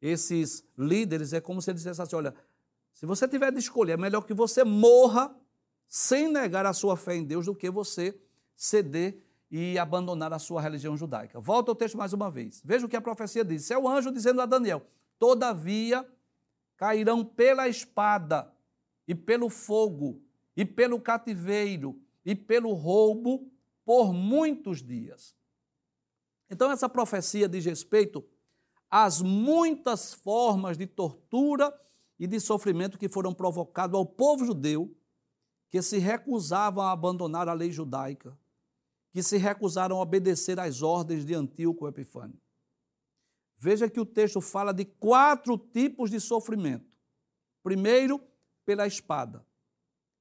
[0.00, 2.34] Esses líderes é como se eles dissessem assim: olha,
[2.92, 5.34] se você tiver de escolher, é melhor que você morra
[5.88, 8.18] sem negar a sua fé em Deus do que você
[8.54, 11.40] ceder e abandonar a sua religião judaica.
[11.40, 12.60] Volta ao texto mais uma vez.
[12.64, 13.70] Veja o que a profecia diz.
[13.70, 14.86] É o anjo dizendo a Daniel:
[15.18, 16.06] Todavia
[16.76, 18.52] cairão pela espada
[19.08, 20.20] e pelo fogo
[20.56, 23.50] e pelo cativeiro e pelo roubo
[23.84, 25.36] por muitos dias.
[26.50, 28.24] Então, essa profecia diz respeito
[28.90, 31.76] às muitas formas de tortura
[32.18, 34.96] e de sofrimento que foram provocados ao povo judeu,
[35.68, 38.36] que se recusavam a abandonar a lei judaica,
[39.12, 42.40] que se recusaram a obedecer às ordens de Antíoco Epifânio.
[43.58, 46.86] Veja que o texto fala de quatro tipos de sofrimento.
[47.62, 48.20] Primeiro,
[48.64, 49.44] pela espada.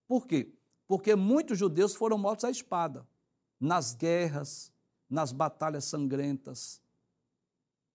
[0.07, 0.53] Por quê?
[0.87, 3.07] Porque muitos judeus foram mortos à espada,
[3.59, 4.71] nas guerras,
[5.09, 6.81] nas batalhas sangrentas.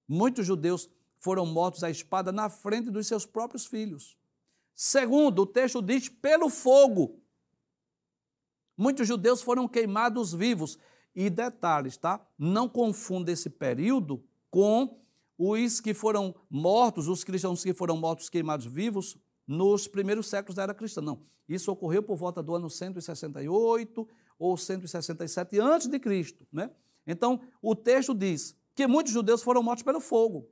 [0.09, 4.19] Muitos judeus foram mortos à espada na frente dos seus próprios filhos.
[4.75, 7.21] Segundo, o texto diz pelo fogo.
[8.77, 10.79] Muitos judeus foram queimados vivos.
[11.15, 12.25] E detalhes, tá?
[12.39, 15.01] Não confunda esse período com
[15.37, 19.19] os que foram mortos, os cristãos que foram mortos queimados vivos
[19.51, 21.01] nos primeiros séculos da era cristã.
[21.01, 21.23] Não.
[21.49, 24.09] Isso ocorreu por volta do ano 168
[24.39, 26.71] ou 167 antes de Cristo, né?
[27.05, 30.49] Então, o texto diz que muitos judeus foram mortos pelo fogo.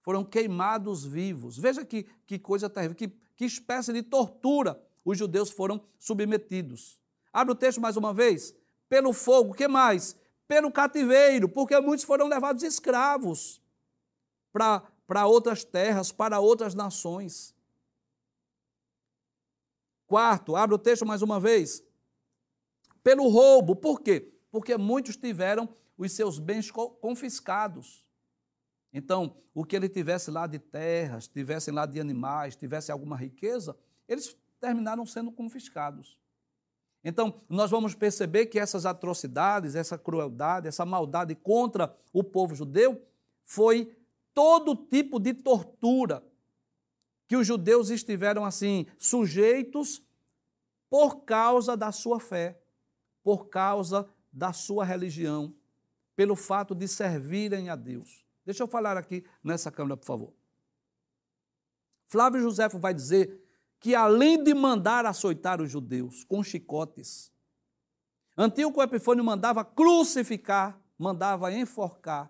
[0.00, 1.58] Foram queimados vivos.
[1.58, 6.98] Veja que, que coisa terrível, que, que espécie de tortura os judeus foram submetidos.
[7.30, 8.54] Abre o texto mais uma vez.
[8.88, 10.16] Pelo fogo, que mais?
[10.48, 13.60] Pelo cativeiro, porque muitos foram levados escravos
[14.50, 17.54] para outras terras, para outras nações.
[20.10, 21.84] Quarto, abre o texto mais uma vez.
[23.00, 23.76] Pelo roubo.
[23.76, 24.34] Por quê?
[24.50, 26.68] Porque muitos tiveram os seus bens
[27.00, 28.04] confiscados.
[28.92, 33.76] Então, o que ele tivesse lá de terras, tivessem lá de animais, tivesse alguma riqueza,
[34.08, 36.18] eles terminaram sendo confiscados.
[37.04, 43.00] Então, nós vamos perceber que essas atrocidades, essa crueldade, essa maldade contra o povo judeu
[43.44, 43.96] foi
[44.34, 46.20] todo tipo de tortura
[47.30, 50.02] que os judeus estiveram assim sujeitos
[50.88, 52.60] por causa da sua fé,
[53.22, 55.54] por causa da sua religião,
[56.16, 58.26] pelo fato de servirem a Deus.
[58.44, 60.32] Deixa eu falar aqui nessa câmera, por favor.
[62.08, 63.40] Flávio José vai dizer
[63.78, 67.32] que além de mandar açoitar os judeus com chicotes,
[68.36, 72.28] Antíoco Epifânio mandava crucificar, mandava enforcar,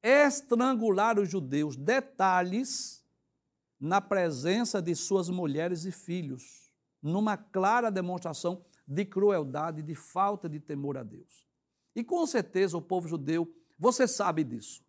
[0.00, 1.74] estrangular os judeus.
[1.74, 3.03] Detalhes
[3.84, 10.58] na presença de suas mulheres e filhos, numa clara demonstração de crueldade, de falta de
[10.58, 11.46] temor a Deus.
[11.94, 14.82] E com certeza o povo judeu, você sabe disso.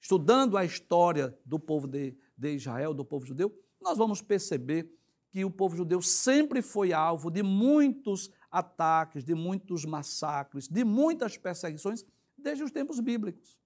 [0.00, 4.92] Estudando a história do povo de, de Israel, do povo judeu, nós vamos perceber
[5.30, 11.36] que o povo judeu sempre foi alvo de muitos ataques, de muitos massacres, de muitas
[11.36, 12.04] perseguições,
[12.36, 13.60] desde os tempos bíblicos.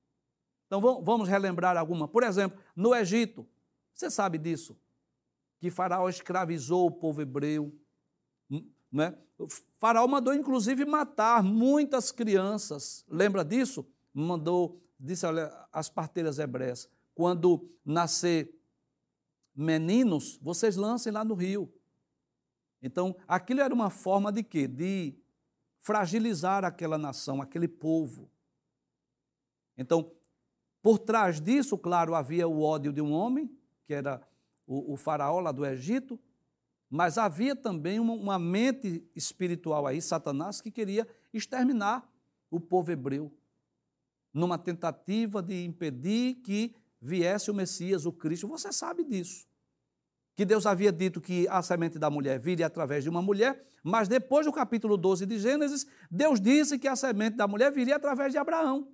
[0.66, 2.07] Então vamos relembrar alguma.
[2.07, 3.48] Por exemplo, no Egito,
[3.94, 4.76] você sabe disso?
[5.59, 7.74] Que Faraó escravizou o povo hebreu.
[8.50, 9.16] Hum, né?
[9.38, 13.04] O faraó mandou, inclusive, matar muitas crianças.
[13.09, 13.87] Lembra disso?
[14.14, 15.26] mandou, disse,
[15.72, 18.54] as parteiras hebreias, quando nascer
[19.54, 21.72] meninos, vocês lancem lá no rio.
[22.80, 24.68] Então, aquilo era uma forma de quê?
[24.68, 25.18] De
[25.80, 28.30] fragilizar aquela nação, aquele povo.
[29.76, 30.12] Então,
[30.80, 33.50] por trás disso, claro, havia o ódio de um homem,
[33.86, 34.20] que era
[34.66, 36.18] o, o faraó lá do Egito,
[36.88, 42.08] mas havia também uma, uma mente espiritual aí, Satanás, que queria exterminar
[42.50, 43.32] o povo hebreu,
[44.32, 48.48] numa tentativa de impedir que viesse o Messias, o Cristo.
[48.48, 49.46] Você sabe disso
[50.36, 54.08] que Deus havia dito que a semente da mulher viria através de uma mulher, mas
[54.08, 58.32] depois do capítulo 12 de Gênesis, Deus disse que a semente da mulher viria através
[58.32, 58.88] de Abraão.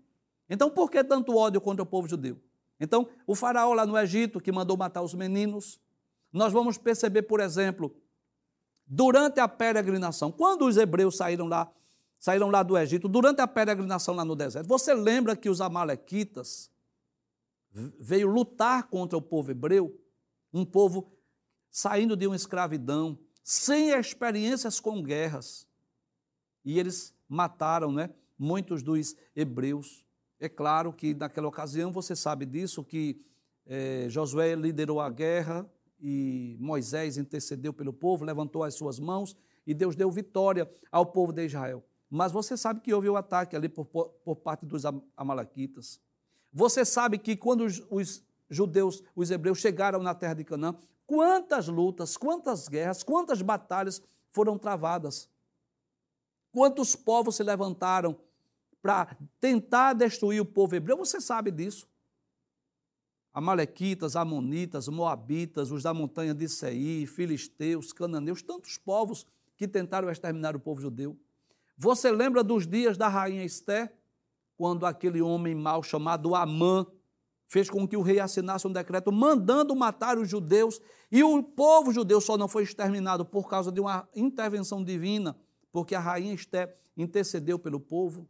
[0.48, 2.40] Então, por que tanto ódio contra o povo judeu?
[2.81, 5.79] Então, o faraó lá no Egito, que mandou matar os meninos,
[6.33, 7.95] nós vamos perceber, por exemplo,
[8.87, 11.71] durante a peregrinação, quando os hebreus saíram lá,
[12.19, 16.71] saíram lá do Egito, durante a peregrinação lá no deserto, você lembra que os amalequitas
[17.73, 19.97] veio lutar contra o povo hebreu,
[20.53, 21.12] um povo
[21.71, 25.66] saindo de uma escravidão, sem experiências com guerras.
[26.64, 30.05] E eles mataram né, muitos dos hebreus.
[30.40, 33.22] É claro que naquela ocasião, você sabe disso, que
[33.66, 39.74] é, Josué liderou a guerra e Moisés intercedeu pelo povo, levantou as suas mãos e
[39.74, 41.85] Deus deu vitória ao povo de Israel.
[42.09, 44.83] Mas você sabe que houve o um ataque ali por, por parte dos
[45.16, 46.00] amalequitas.
[46.53, 50.74] Você sabe que quando os, os judeus, os hebreus chegaram na terra de Canaã,
[51.11, 54.00] Quantas lutas, quantas guerras, quantas batalhas
[54.31, 55.29] foram travadas?
[56.53, 58.16] Quantos povos se levantaram
[58.83, 60.97] para tentar destruir o povo hebreu?
[60.97, 61.88] Você sabe disso.
[63.33, 70.57] Amalequitas, Amonitas, Moabitas, os da montanha de Seir, Filisteus, Cananeus, tantos povos que tentaram exterminar
[70.57, 71.16] o povo judeu.
[71.77, 73.95] Você lembra dos dias da rainha Esté,
[74.57, 76.87] quando aquele homem mau chamado Amã
[77.47, 81.93] fez com que o rei assinasse um decreto mandando matar os judeus, e o povo
[81.93, 85.37] judeu só não foi exterminado por causa de uma intervenção divina,
[85.73, 88.29] porque a rainha Esté intercedeu pelo povo.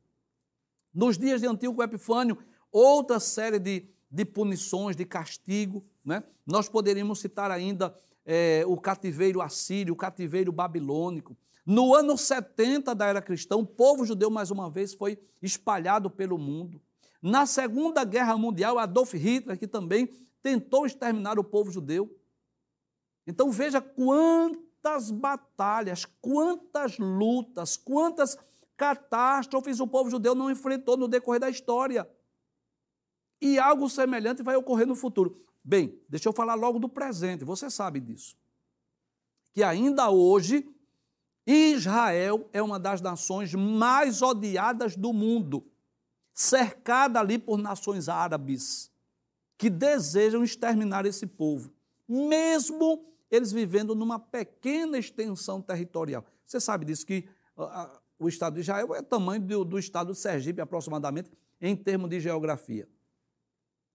[0.92, 2.38] Nos dias de Antíoco Epifânio,
[2.72, 5.84] outra série de, de punições, de castigo.
[6.04, 6.22] Né?
[6.46, 11.36] Nós poderíamos citar ainda é, o cativeiro assírio, o cativeiro babilônico.
[11.64, 16.38] No ano 70 da era cristã, o povo judeu, mais uma vez, foi espalhado pelo
[16.38, 16.80] mundo.
[17.22, 20.08] Na Segunda Guerra Mundial, Adolf Hitler, que também
[20.42, 22.10] tentou exterminar o povo judeu.
[23.26, 28.36] Então veja quantas batalhas, quantas lutas, quantas
[28.80, 32.10] catástrofes o povo judeu não enfrentou no decorrer da história.
[33.38, 35.38] E algo semelhante vai ocorrer no futuro.
[35.62, 38.34] Bem, deixa eu falar logo do presente, você sabe disso.
[39.52, 40.66] Que ainda hoje,
[41.46, 45.62] Israel é uma das nações mais odiadas do mundo
[46.32, 48.90] cercada ali por nações árabes
[49.58, 51.70] que desejam exterminar esse povo,
[52.08, 56.24] mesmo eles vivendo numa pequena extensão territorial.
[56.46, 60.12] Você sabe disso que uh, o Estado de Israel é o tamanho do, do Estado
[60.12, 62.86] de Sergipe, aproximadamente, em termos de geografia.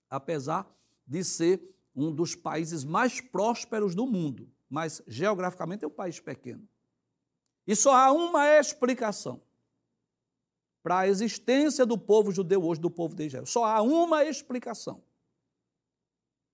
[0.10, 0.68] Apesar
[1.06, 1.62] de ser
[1.96, 6.68] um dos países mais prósperos do mundo, mas geograficamente é um país pequeno.
[7.68, 9.40] E só há uma explicação
[10.82, 13.46] para a existência do povo judeu hoje, do povo de Israel.
[13.46, 15.04] Só há uma explicação.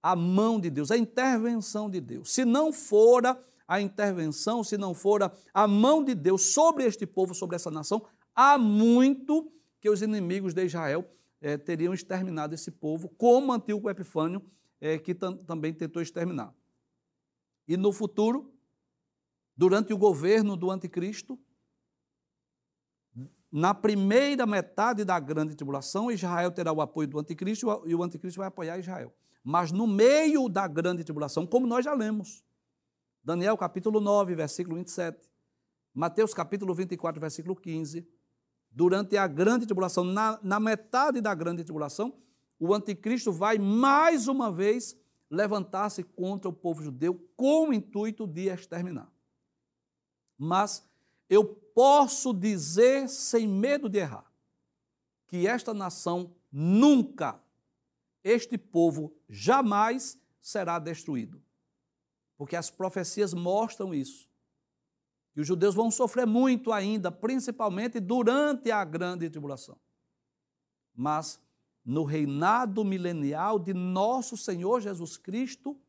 [0.04, 2.34] A mão de Deus, a intervenção de Deus.
[2.34, 7.34] Se não fora a intervenção, se não fora a mão de Deus sobre este povo,
[7.34, 8.06] sobre essa nação,
[8.36, 14.44] há muito que os inimigos de Israel eh, teriam exterminado esse povo, como Antíoco Epifânio,
[14.82, 16.54] eh, que tam também tentou exterminar.
[17.66, 18.54] E no futuro,
[19.56, 21.40] durante o governo do anticristo,
[23.50, 28.40] na primeira metade da grande tribulação, Israel terá o apoio do anticristo e o anticristo
[28.40, 29.16] vai apoiar Israel.
[29.42, 32.44] Mas no meio da grande tribulação, como nós já lemos,
[33.24, 35.30] Daniel capítulo 9, versículo 27,
[35.94, 38.08] Mateus capítulo 24, versículo 15,
[38.72, 42.18] durante a grande tribulação, na, na metade da grande tribulação,
[42.60, 44.98] o anticristo vai mais uma vez
[45.30, 49.12] levantar-se contra o povo judeu com o intuito de exterminar.
[50.38, 50.84] Mas
[51.30, 54.26] eu posso dizer sem medo de errar
[55.28, 57.40] que esta nação nunca,
[58.24, 61.42] este povo jamais será destruído.
[62.42, 64.28] Porque as profecias mostram isso.
[65.32, 69.78] Que os judeus vão sofrer muito ainda, principalmente durante a grande tribulação.
[70.92, 71.40] Mas
[71.86, 75.80] no reinado milenial de nosso Senhor Jesus Cristo,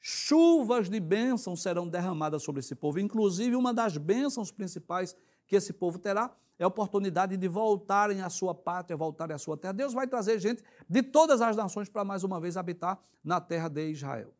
[0.00, 2.98] chuvas de bênçãos serão derramadas sobre esse povo.
[2.98, 5.14] Inclusive, uma das bênçãos principais
[5.46, 9.56] que esse povo terá é a oportunidade de voltarem à sua pátria, voltarem à sua
[9.56, 9.72] terra.
[9.72, 13.68] Deus vai trazer gente de todas as nações para mais uma vez habitar na terra
[13.68, 14.34] de Israel.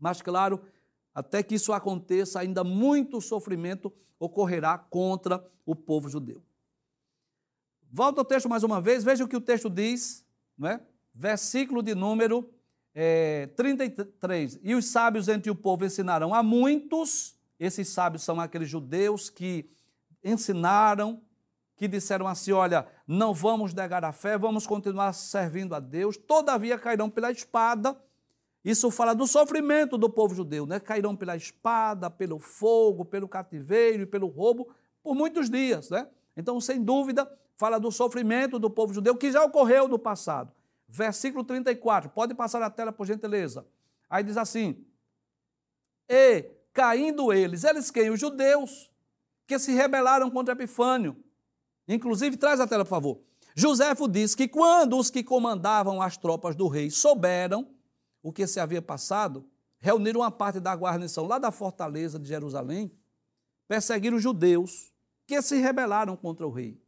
[0.00, 0.60] Mas, claro,
[1.14, 6.42] até que isso aconteça, ainda muito sofrimento ocorrerá contra o povo judeu.
[7.92, 10.24] Volta ao texto mais uma vez, veja o que o texto diz,
[10.56, 10.80] não é?
[11.14, 12.48] versículo de número
[12.94, 14.58] é, 33.
[14.62, 19.70] E os sábios entre o povo ensinarão a muitos, esses sábios são aqueles judeus que
[20.24, 21.20] ensinaram,
[21.76, 26.78] que disseram assim: olha, não vamos negar a fé, vamos continuar servindo a Deus, todavia
[26.78, 27.96] cairão pela espada.
[28.64, 30.78] Isso fala do sofrimento do povo judeu, né?
[30.78, 34.68] Cairão pela espada, pelo fogo, pelo cativeiro e pelo roubo
[35.02, 36.06] por muitos dias, né?
[36.36, 40.52] Então, sem dúvida, fala do sofrimento do povo judeu que já ocorreu no passado.
[40.86, 43.66] Versículo 34, pode passar a tela por gentileza.
[44.08, 44.84] Aí diz assim:
[46.08, 48.10] E caindo eles, eles quem?
[48.10, 48.90] Os judeus,
[49.46, 51.16] que se rebelaram contra Epifânio.
[51.88, 53.20] Inclusive, traz a tela, por favor.
[53.54, 57.68] Joséfo diz que quando os que comandavam as tropas do rei souberam
[58.22, 59.48] o que se havia passado,
[59.78, 62.92] reuniram uma parte da guarnição lá da fortaleza de Jerusalém,
[63.66, 64.92] perseguiram os judeus
[65.26, 66.80] que se rebelaram contra o rei.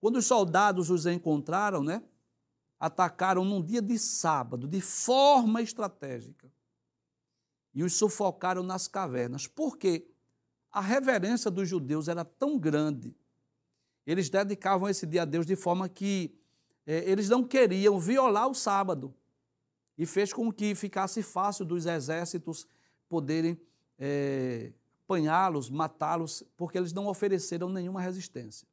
[0.00, 2.02] Quando os soldados os encontraram, né,
[2.78, 6.52] atacaram num dia de sábado, de forma estratégica,
[7.72, 9.46] e os sufocaram nas cavernas.
[9.46, 10.08] Por quê?
[10.70, 13.14] A reverência dos judeus era tão grande,
[14.06, 16.38] eles dedicavam esse dia a Deus de forma que
[16.86, 19.12] eh, eles não queriam violar o sábado
[19.98, 22.66] e fez com que ficasse fácil dos exércitos
[23.08, 23.60] poderem
[23.98, 24.72] é,
[25.04, 28.66] apanhá-los, matá-los, porque eles não ofereceram nenhuma resistência.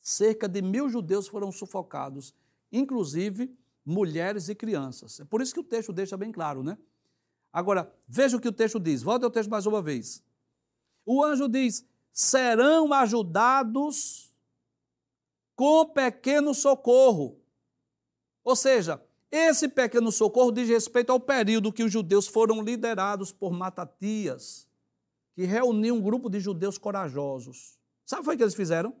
[0.00, 2.34] Cerca de mil judeus foram sufocados,
[2.70, 5.20] inclusive mulheres e crianças.
[5.20, 6.76] É por isso que o texto deixa bem claro, né?
[7.52, 9.02] Agora, veja o que o texto diz.
[9.02, 10.22] Volta ao texto mais uma vez.
[11.04, 14.34] O anjo diz: serão ajudados
[15.54, 17.40] com pequeno socorro.
[18.44, 23.52] Ou seja, esse pequeno socorro diz respeito ao período que os judeus foram liderados por
[23.52, 24.68] Matatias,
[25.34, 27.78] que reuniu um grupo de judeus corajosos.
[28.04, 28.94] Sabe o que, foi que eles fizeram?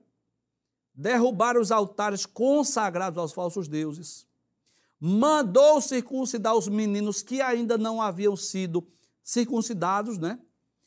[0.92, 4.26] Derrubaram os altares consagrados aos falsos deuses.
[4.98, 8.86] Mandou circuncidar os meninos que ainda não haviam sido
[9.22, 10.40] circuncidados, né?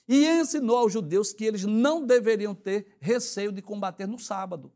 [0.07, 4.73] E ensinou aos judeus que eles não deveriam ter receio de combater no sábado.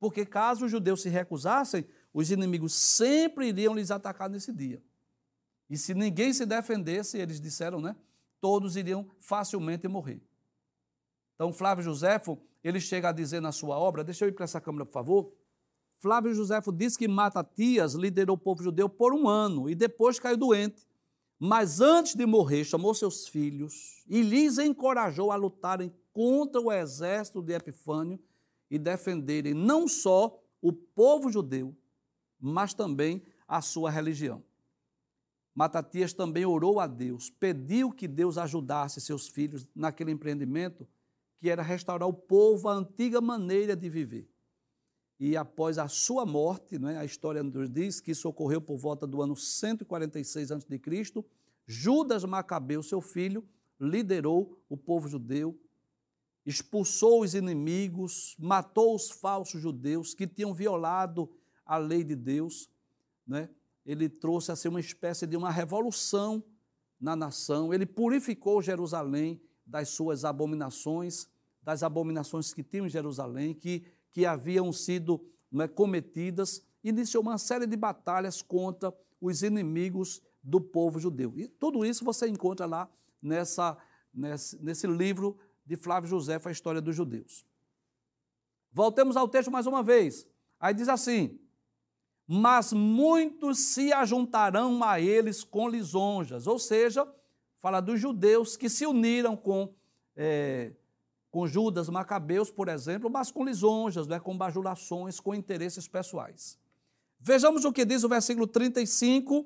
[0.00, 4.82] Porque caso os judeus se recusassem, os inimigos sempre iriam lhes atacar nesse dia.
[5.68, 7.94] E se ninguém se defendesse, eles disseram, né?
[8.40, 10.20] Todos iriam facilmente morrer.
[11.34, 14.60] Então, Flávio Joséfo, ele chega a dizer na sua obra, deixa eu ir para essa
[14.60, 15.32] câmera, por favor.
[15.98, 20.36] Flávio Joséfo diz que Matatias liderou o povo judeu por um ano e depois caiu
[20.36, 20.88] doente.
[21.38, 27.40] Mas antes de morrer, chamou seus filhos e lhes encorajou a lutarem contra o exército
[27.40, 28.18] de Epifânio
[28.70, 31.74] e defenderem não só o povo judeu,
[32.40, 34.42] mas também a sua religião.
[35.54, 40.88] Matatias também orou a Deus, pediu que Deus ajudasse seus filhos naquele empreendimento
[41.38, 44.28] que era restaurar o povo à antiga maneira de viver.
[45.18, 49.06] E após a sua morte, né, a história nos diz que isso ocorreu por volta
[49.06, 51.24] do ano 146 a.C.,
[51.66, 53.46] Judas Macabeu, seu filho,
[53.78, 55.58] liderou o povo judeu,
[56.44, 61.30] expulsou os inimigos, matou os falsos judeus que tinham violado
[61.70, 62.68] a lei de Deus,
[63.24, 63.48] né?
[63.86, 66.42] ele trouxe assim uma espécie de uma revolução
[67.00, 71.28] na nação, ele purificou Jerusalém das suas abominações,
[71.62, 77.68] das abominações que tinham em Jerusalém, que, que haviam sido né, cometidas, iniciou uma série
[77.68, 81.34] de batalhas contra os inimigos do povo judeu.
[81.36, 82.90] E tudo isso você encontra lá
[83.22, 83.78] nessa,
[84.12, 87.46] nesse, nesse livro de Flávio José, a História dos Judeus.
[88.72, 90.26] Voltemos ao texto mais uma vez.
[90.58, 91.38] Aí diz assim:
[92.32, 97.04] mas muitos se ajuntarão a eles com lisonjas, ou seja,
[97.56, 99.74] fala dos judeus que se uniram com,
[100.14, 100.70] é,
[101.28, 106.56] com Judas Macabeus, por exemplo, mas com lisonjas, né, com bajulações, com interesses pessoais.
[107.18, 109.44] Vejamos o que diz o versículo 35,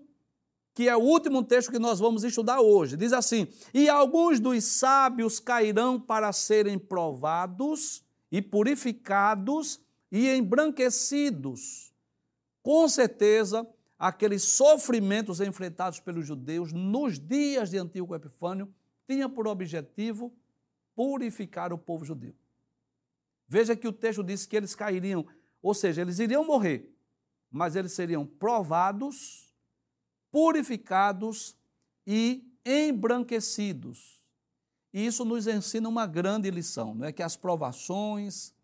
[0.75, 2.99] que é o último texto que nós vamos estudar hoje.
[2.99, 9.81] Diz assim: E alguns dos sábios cairão para serem provados e purificados
[10.13, 11.94] e embranquecidos
[12.65, 18.75] com certeza, aqueles sofrimentos enfrentados pelos judeus nos dias de Antíoco Epifânio
[19.07, 20.35] tinha por objetivo
[20.97, 22.35] purificar o povo judeu.
[23.47, 25.27] Veja que o texto diz que eles cairiam,
[25.61, 26.91] ou seja, eles iriam morrer,
[27.51, 29.55] mas eles seriam provados,
[30.33, 31.55] purificados
[32.07, 34.25] e embranquecidos.
[34.91, 38.55] E isso nos ensina uma grande lição, não é que as provações,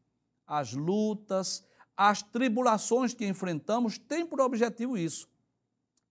[0.46, 1.62] as lutas,
[2.03, 5.28] as tribulações que enfrentamos têm por objetivo isso,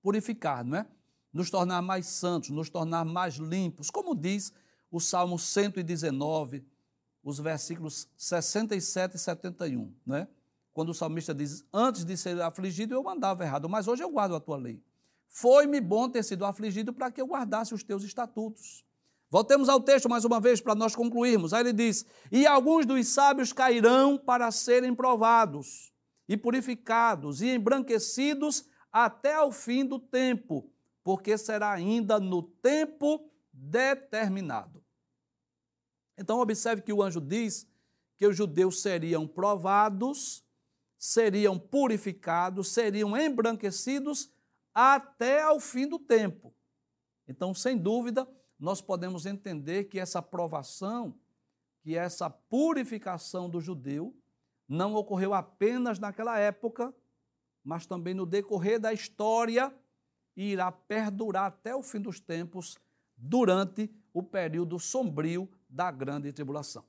[0.04, 0.86] purificar, não é?
[1.34, 4.54] Nos tornar mais santos, nos tornar mais limpos, como diz
[4.92, 6.64] o Salmo 119,
[7.24, 10.28] os versículos 67 e 71, não é?
[10.74, 14.36] Quando o salmista diz: Antes de ser afligido, eu andava errado, mas hoje eu guardo
[14.36, 14.84] a tua lei.
[15.28, 18.86] Foi-me bom ter sido afligido para que eu guardasse os teus estatutos.
[19.32, 21.54] Voltemos ao texto mais uma vez para nós concluirmos.
[21.54, 25.94] Aí ele diz: E alguns dos sábios cairão para serem provados,
[26.28, 30.72] e purificados, e embranquecidos até ao fim do tempo,
[31.04, 34.84] porque será ainda no tempo determinado.
[36.18, 37.68] Então, observe que o anjo diz
[38.18, 40.44] que os judeus seriam provados,
[40.98, 44.30] seriam purificados, seriam embranquecidos
[44.74, 46.54] até ao fim do tempo.
[47.28, 48.28] Então, sem dúvida,
[48.60, 51.16] nós podemos entender que essa provação,
[51.82, 54.14] que essa purificação do judeu,
[54.68, 56.94] não ocorreu apenas naquela época,
[57.64, 59.74] mas também no decorrer da história
[60.36, 62.78] e irá perdurar até o fim dos tempos,
[63.18, 66.86] durante o período sombrio da grande tribulação.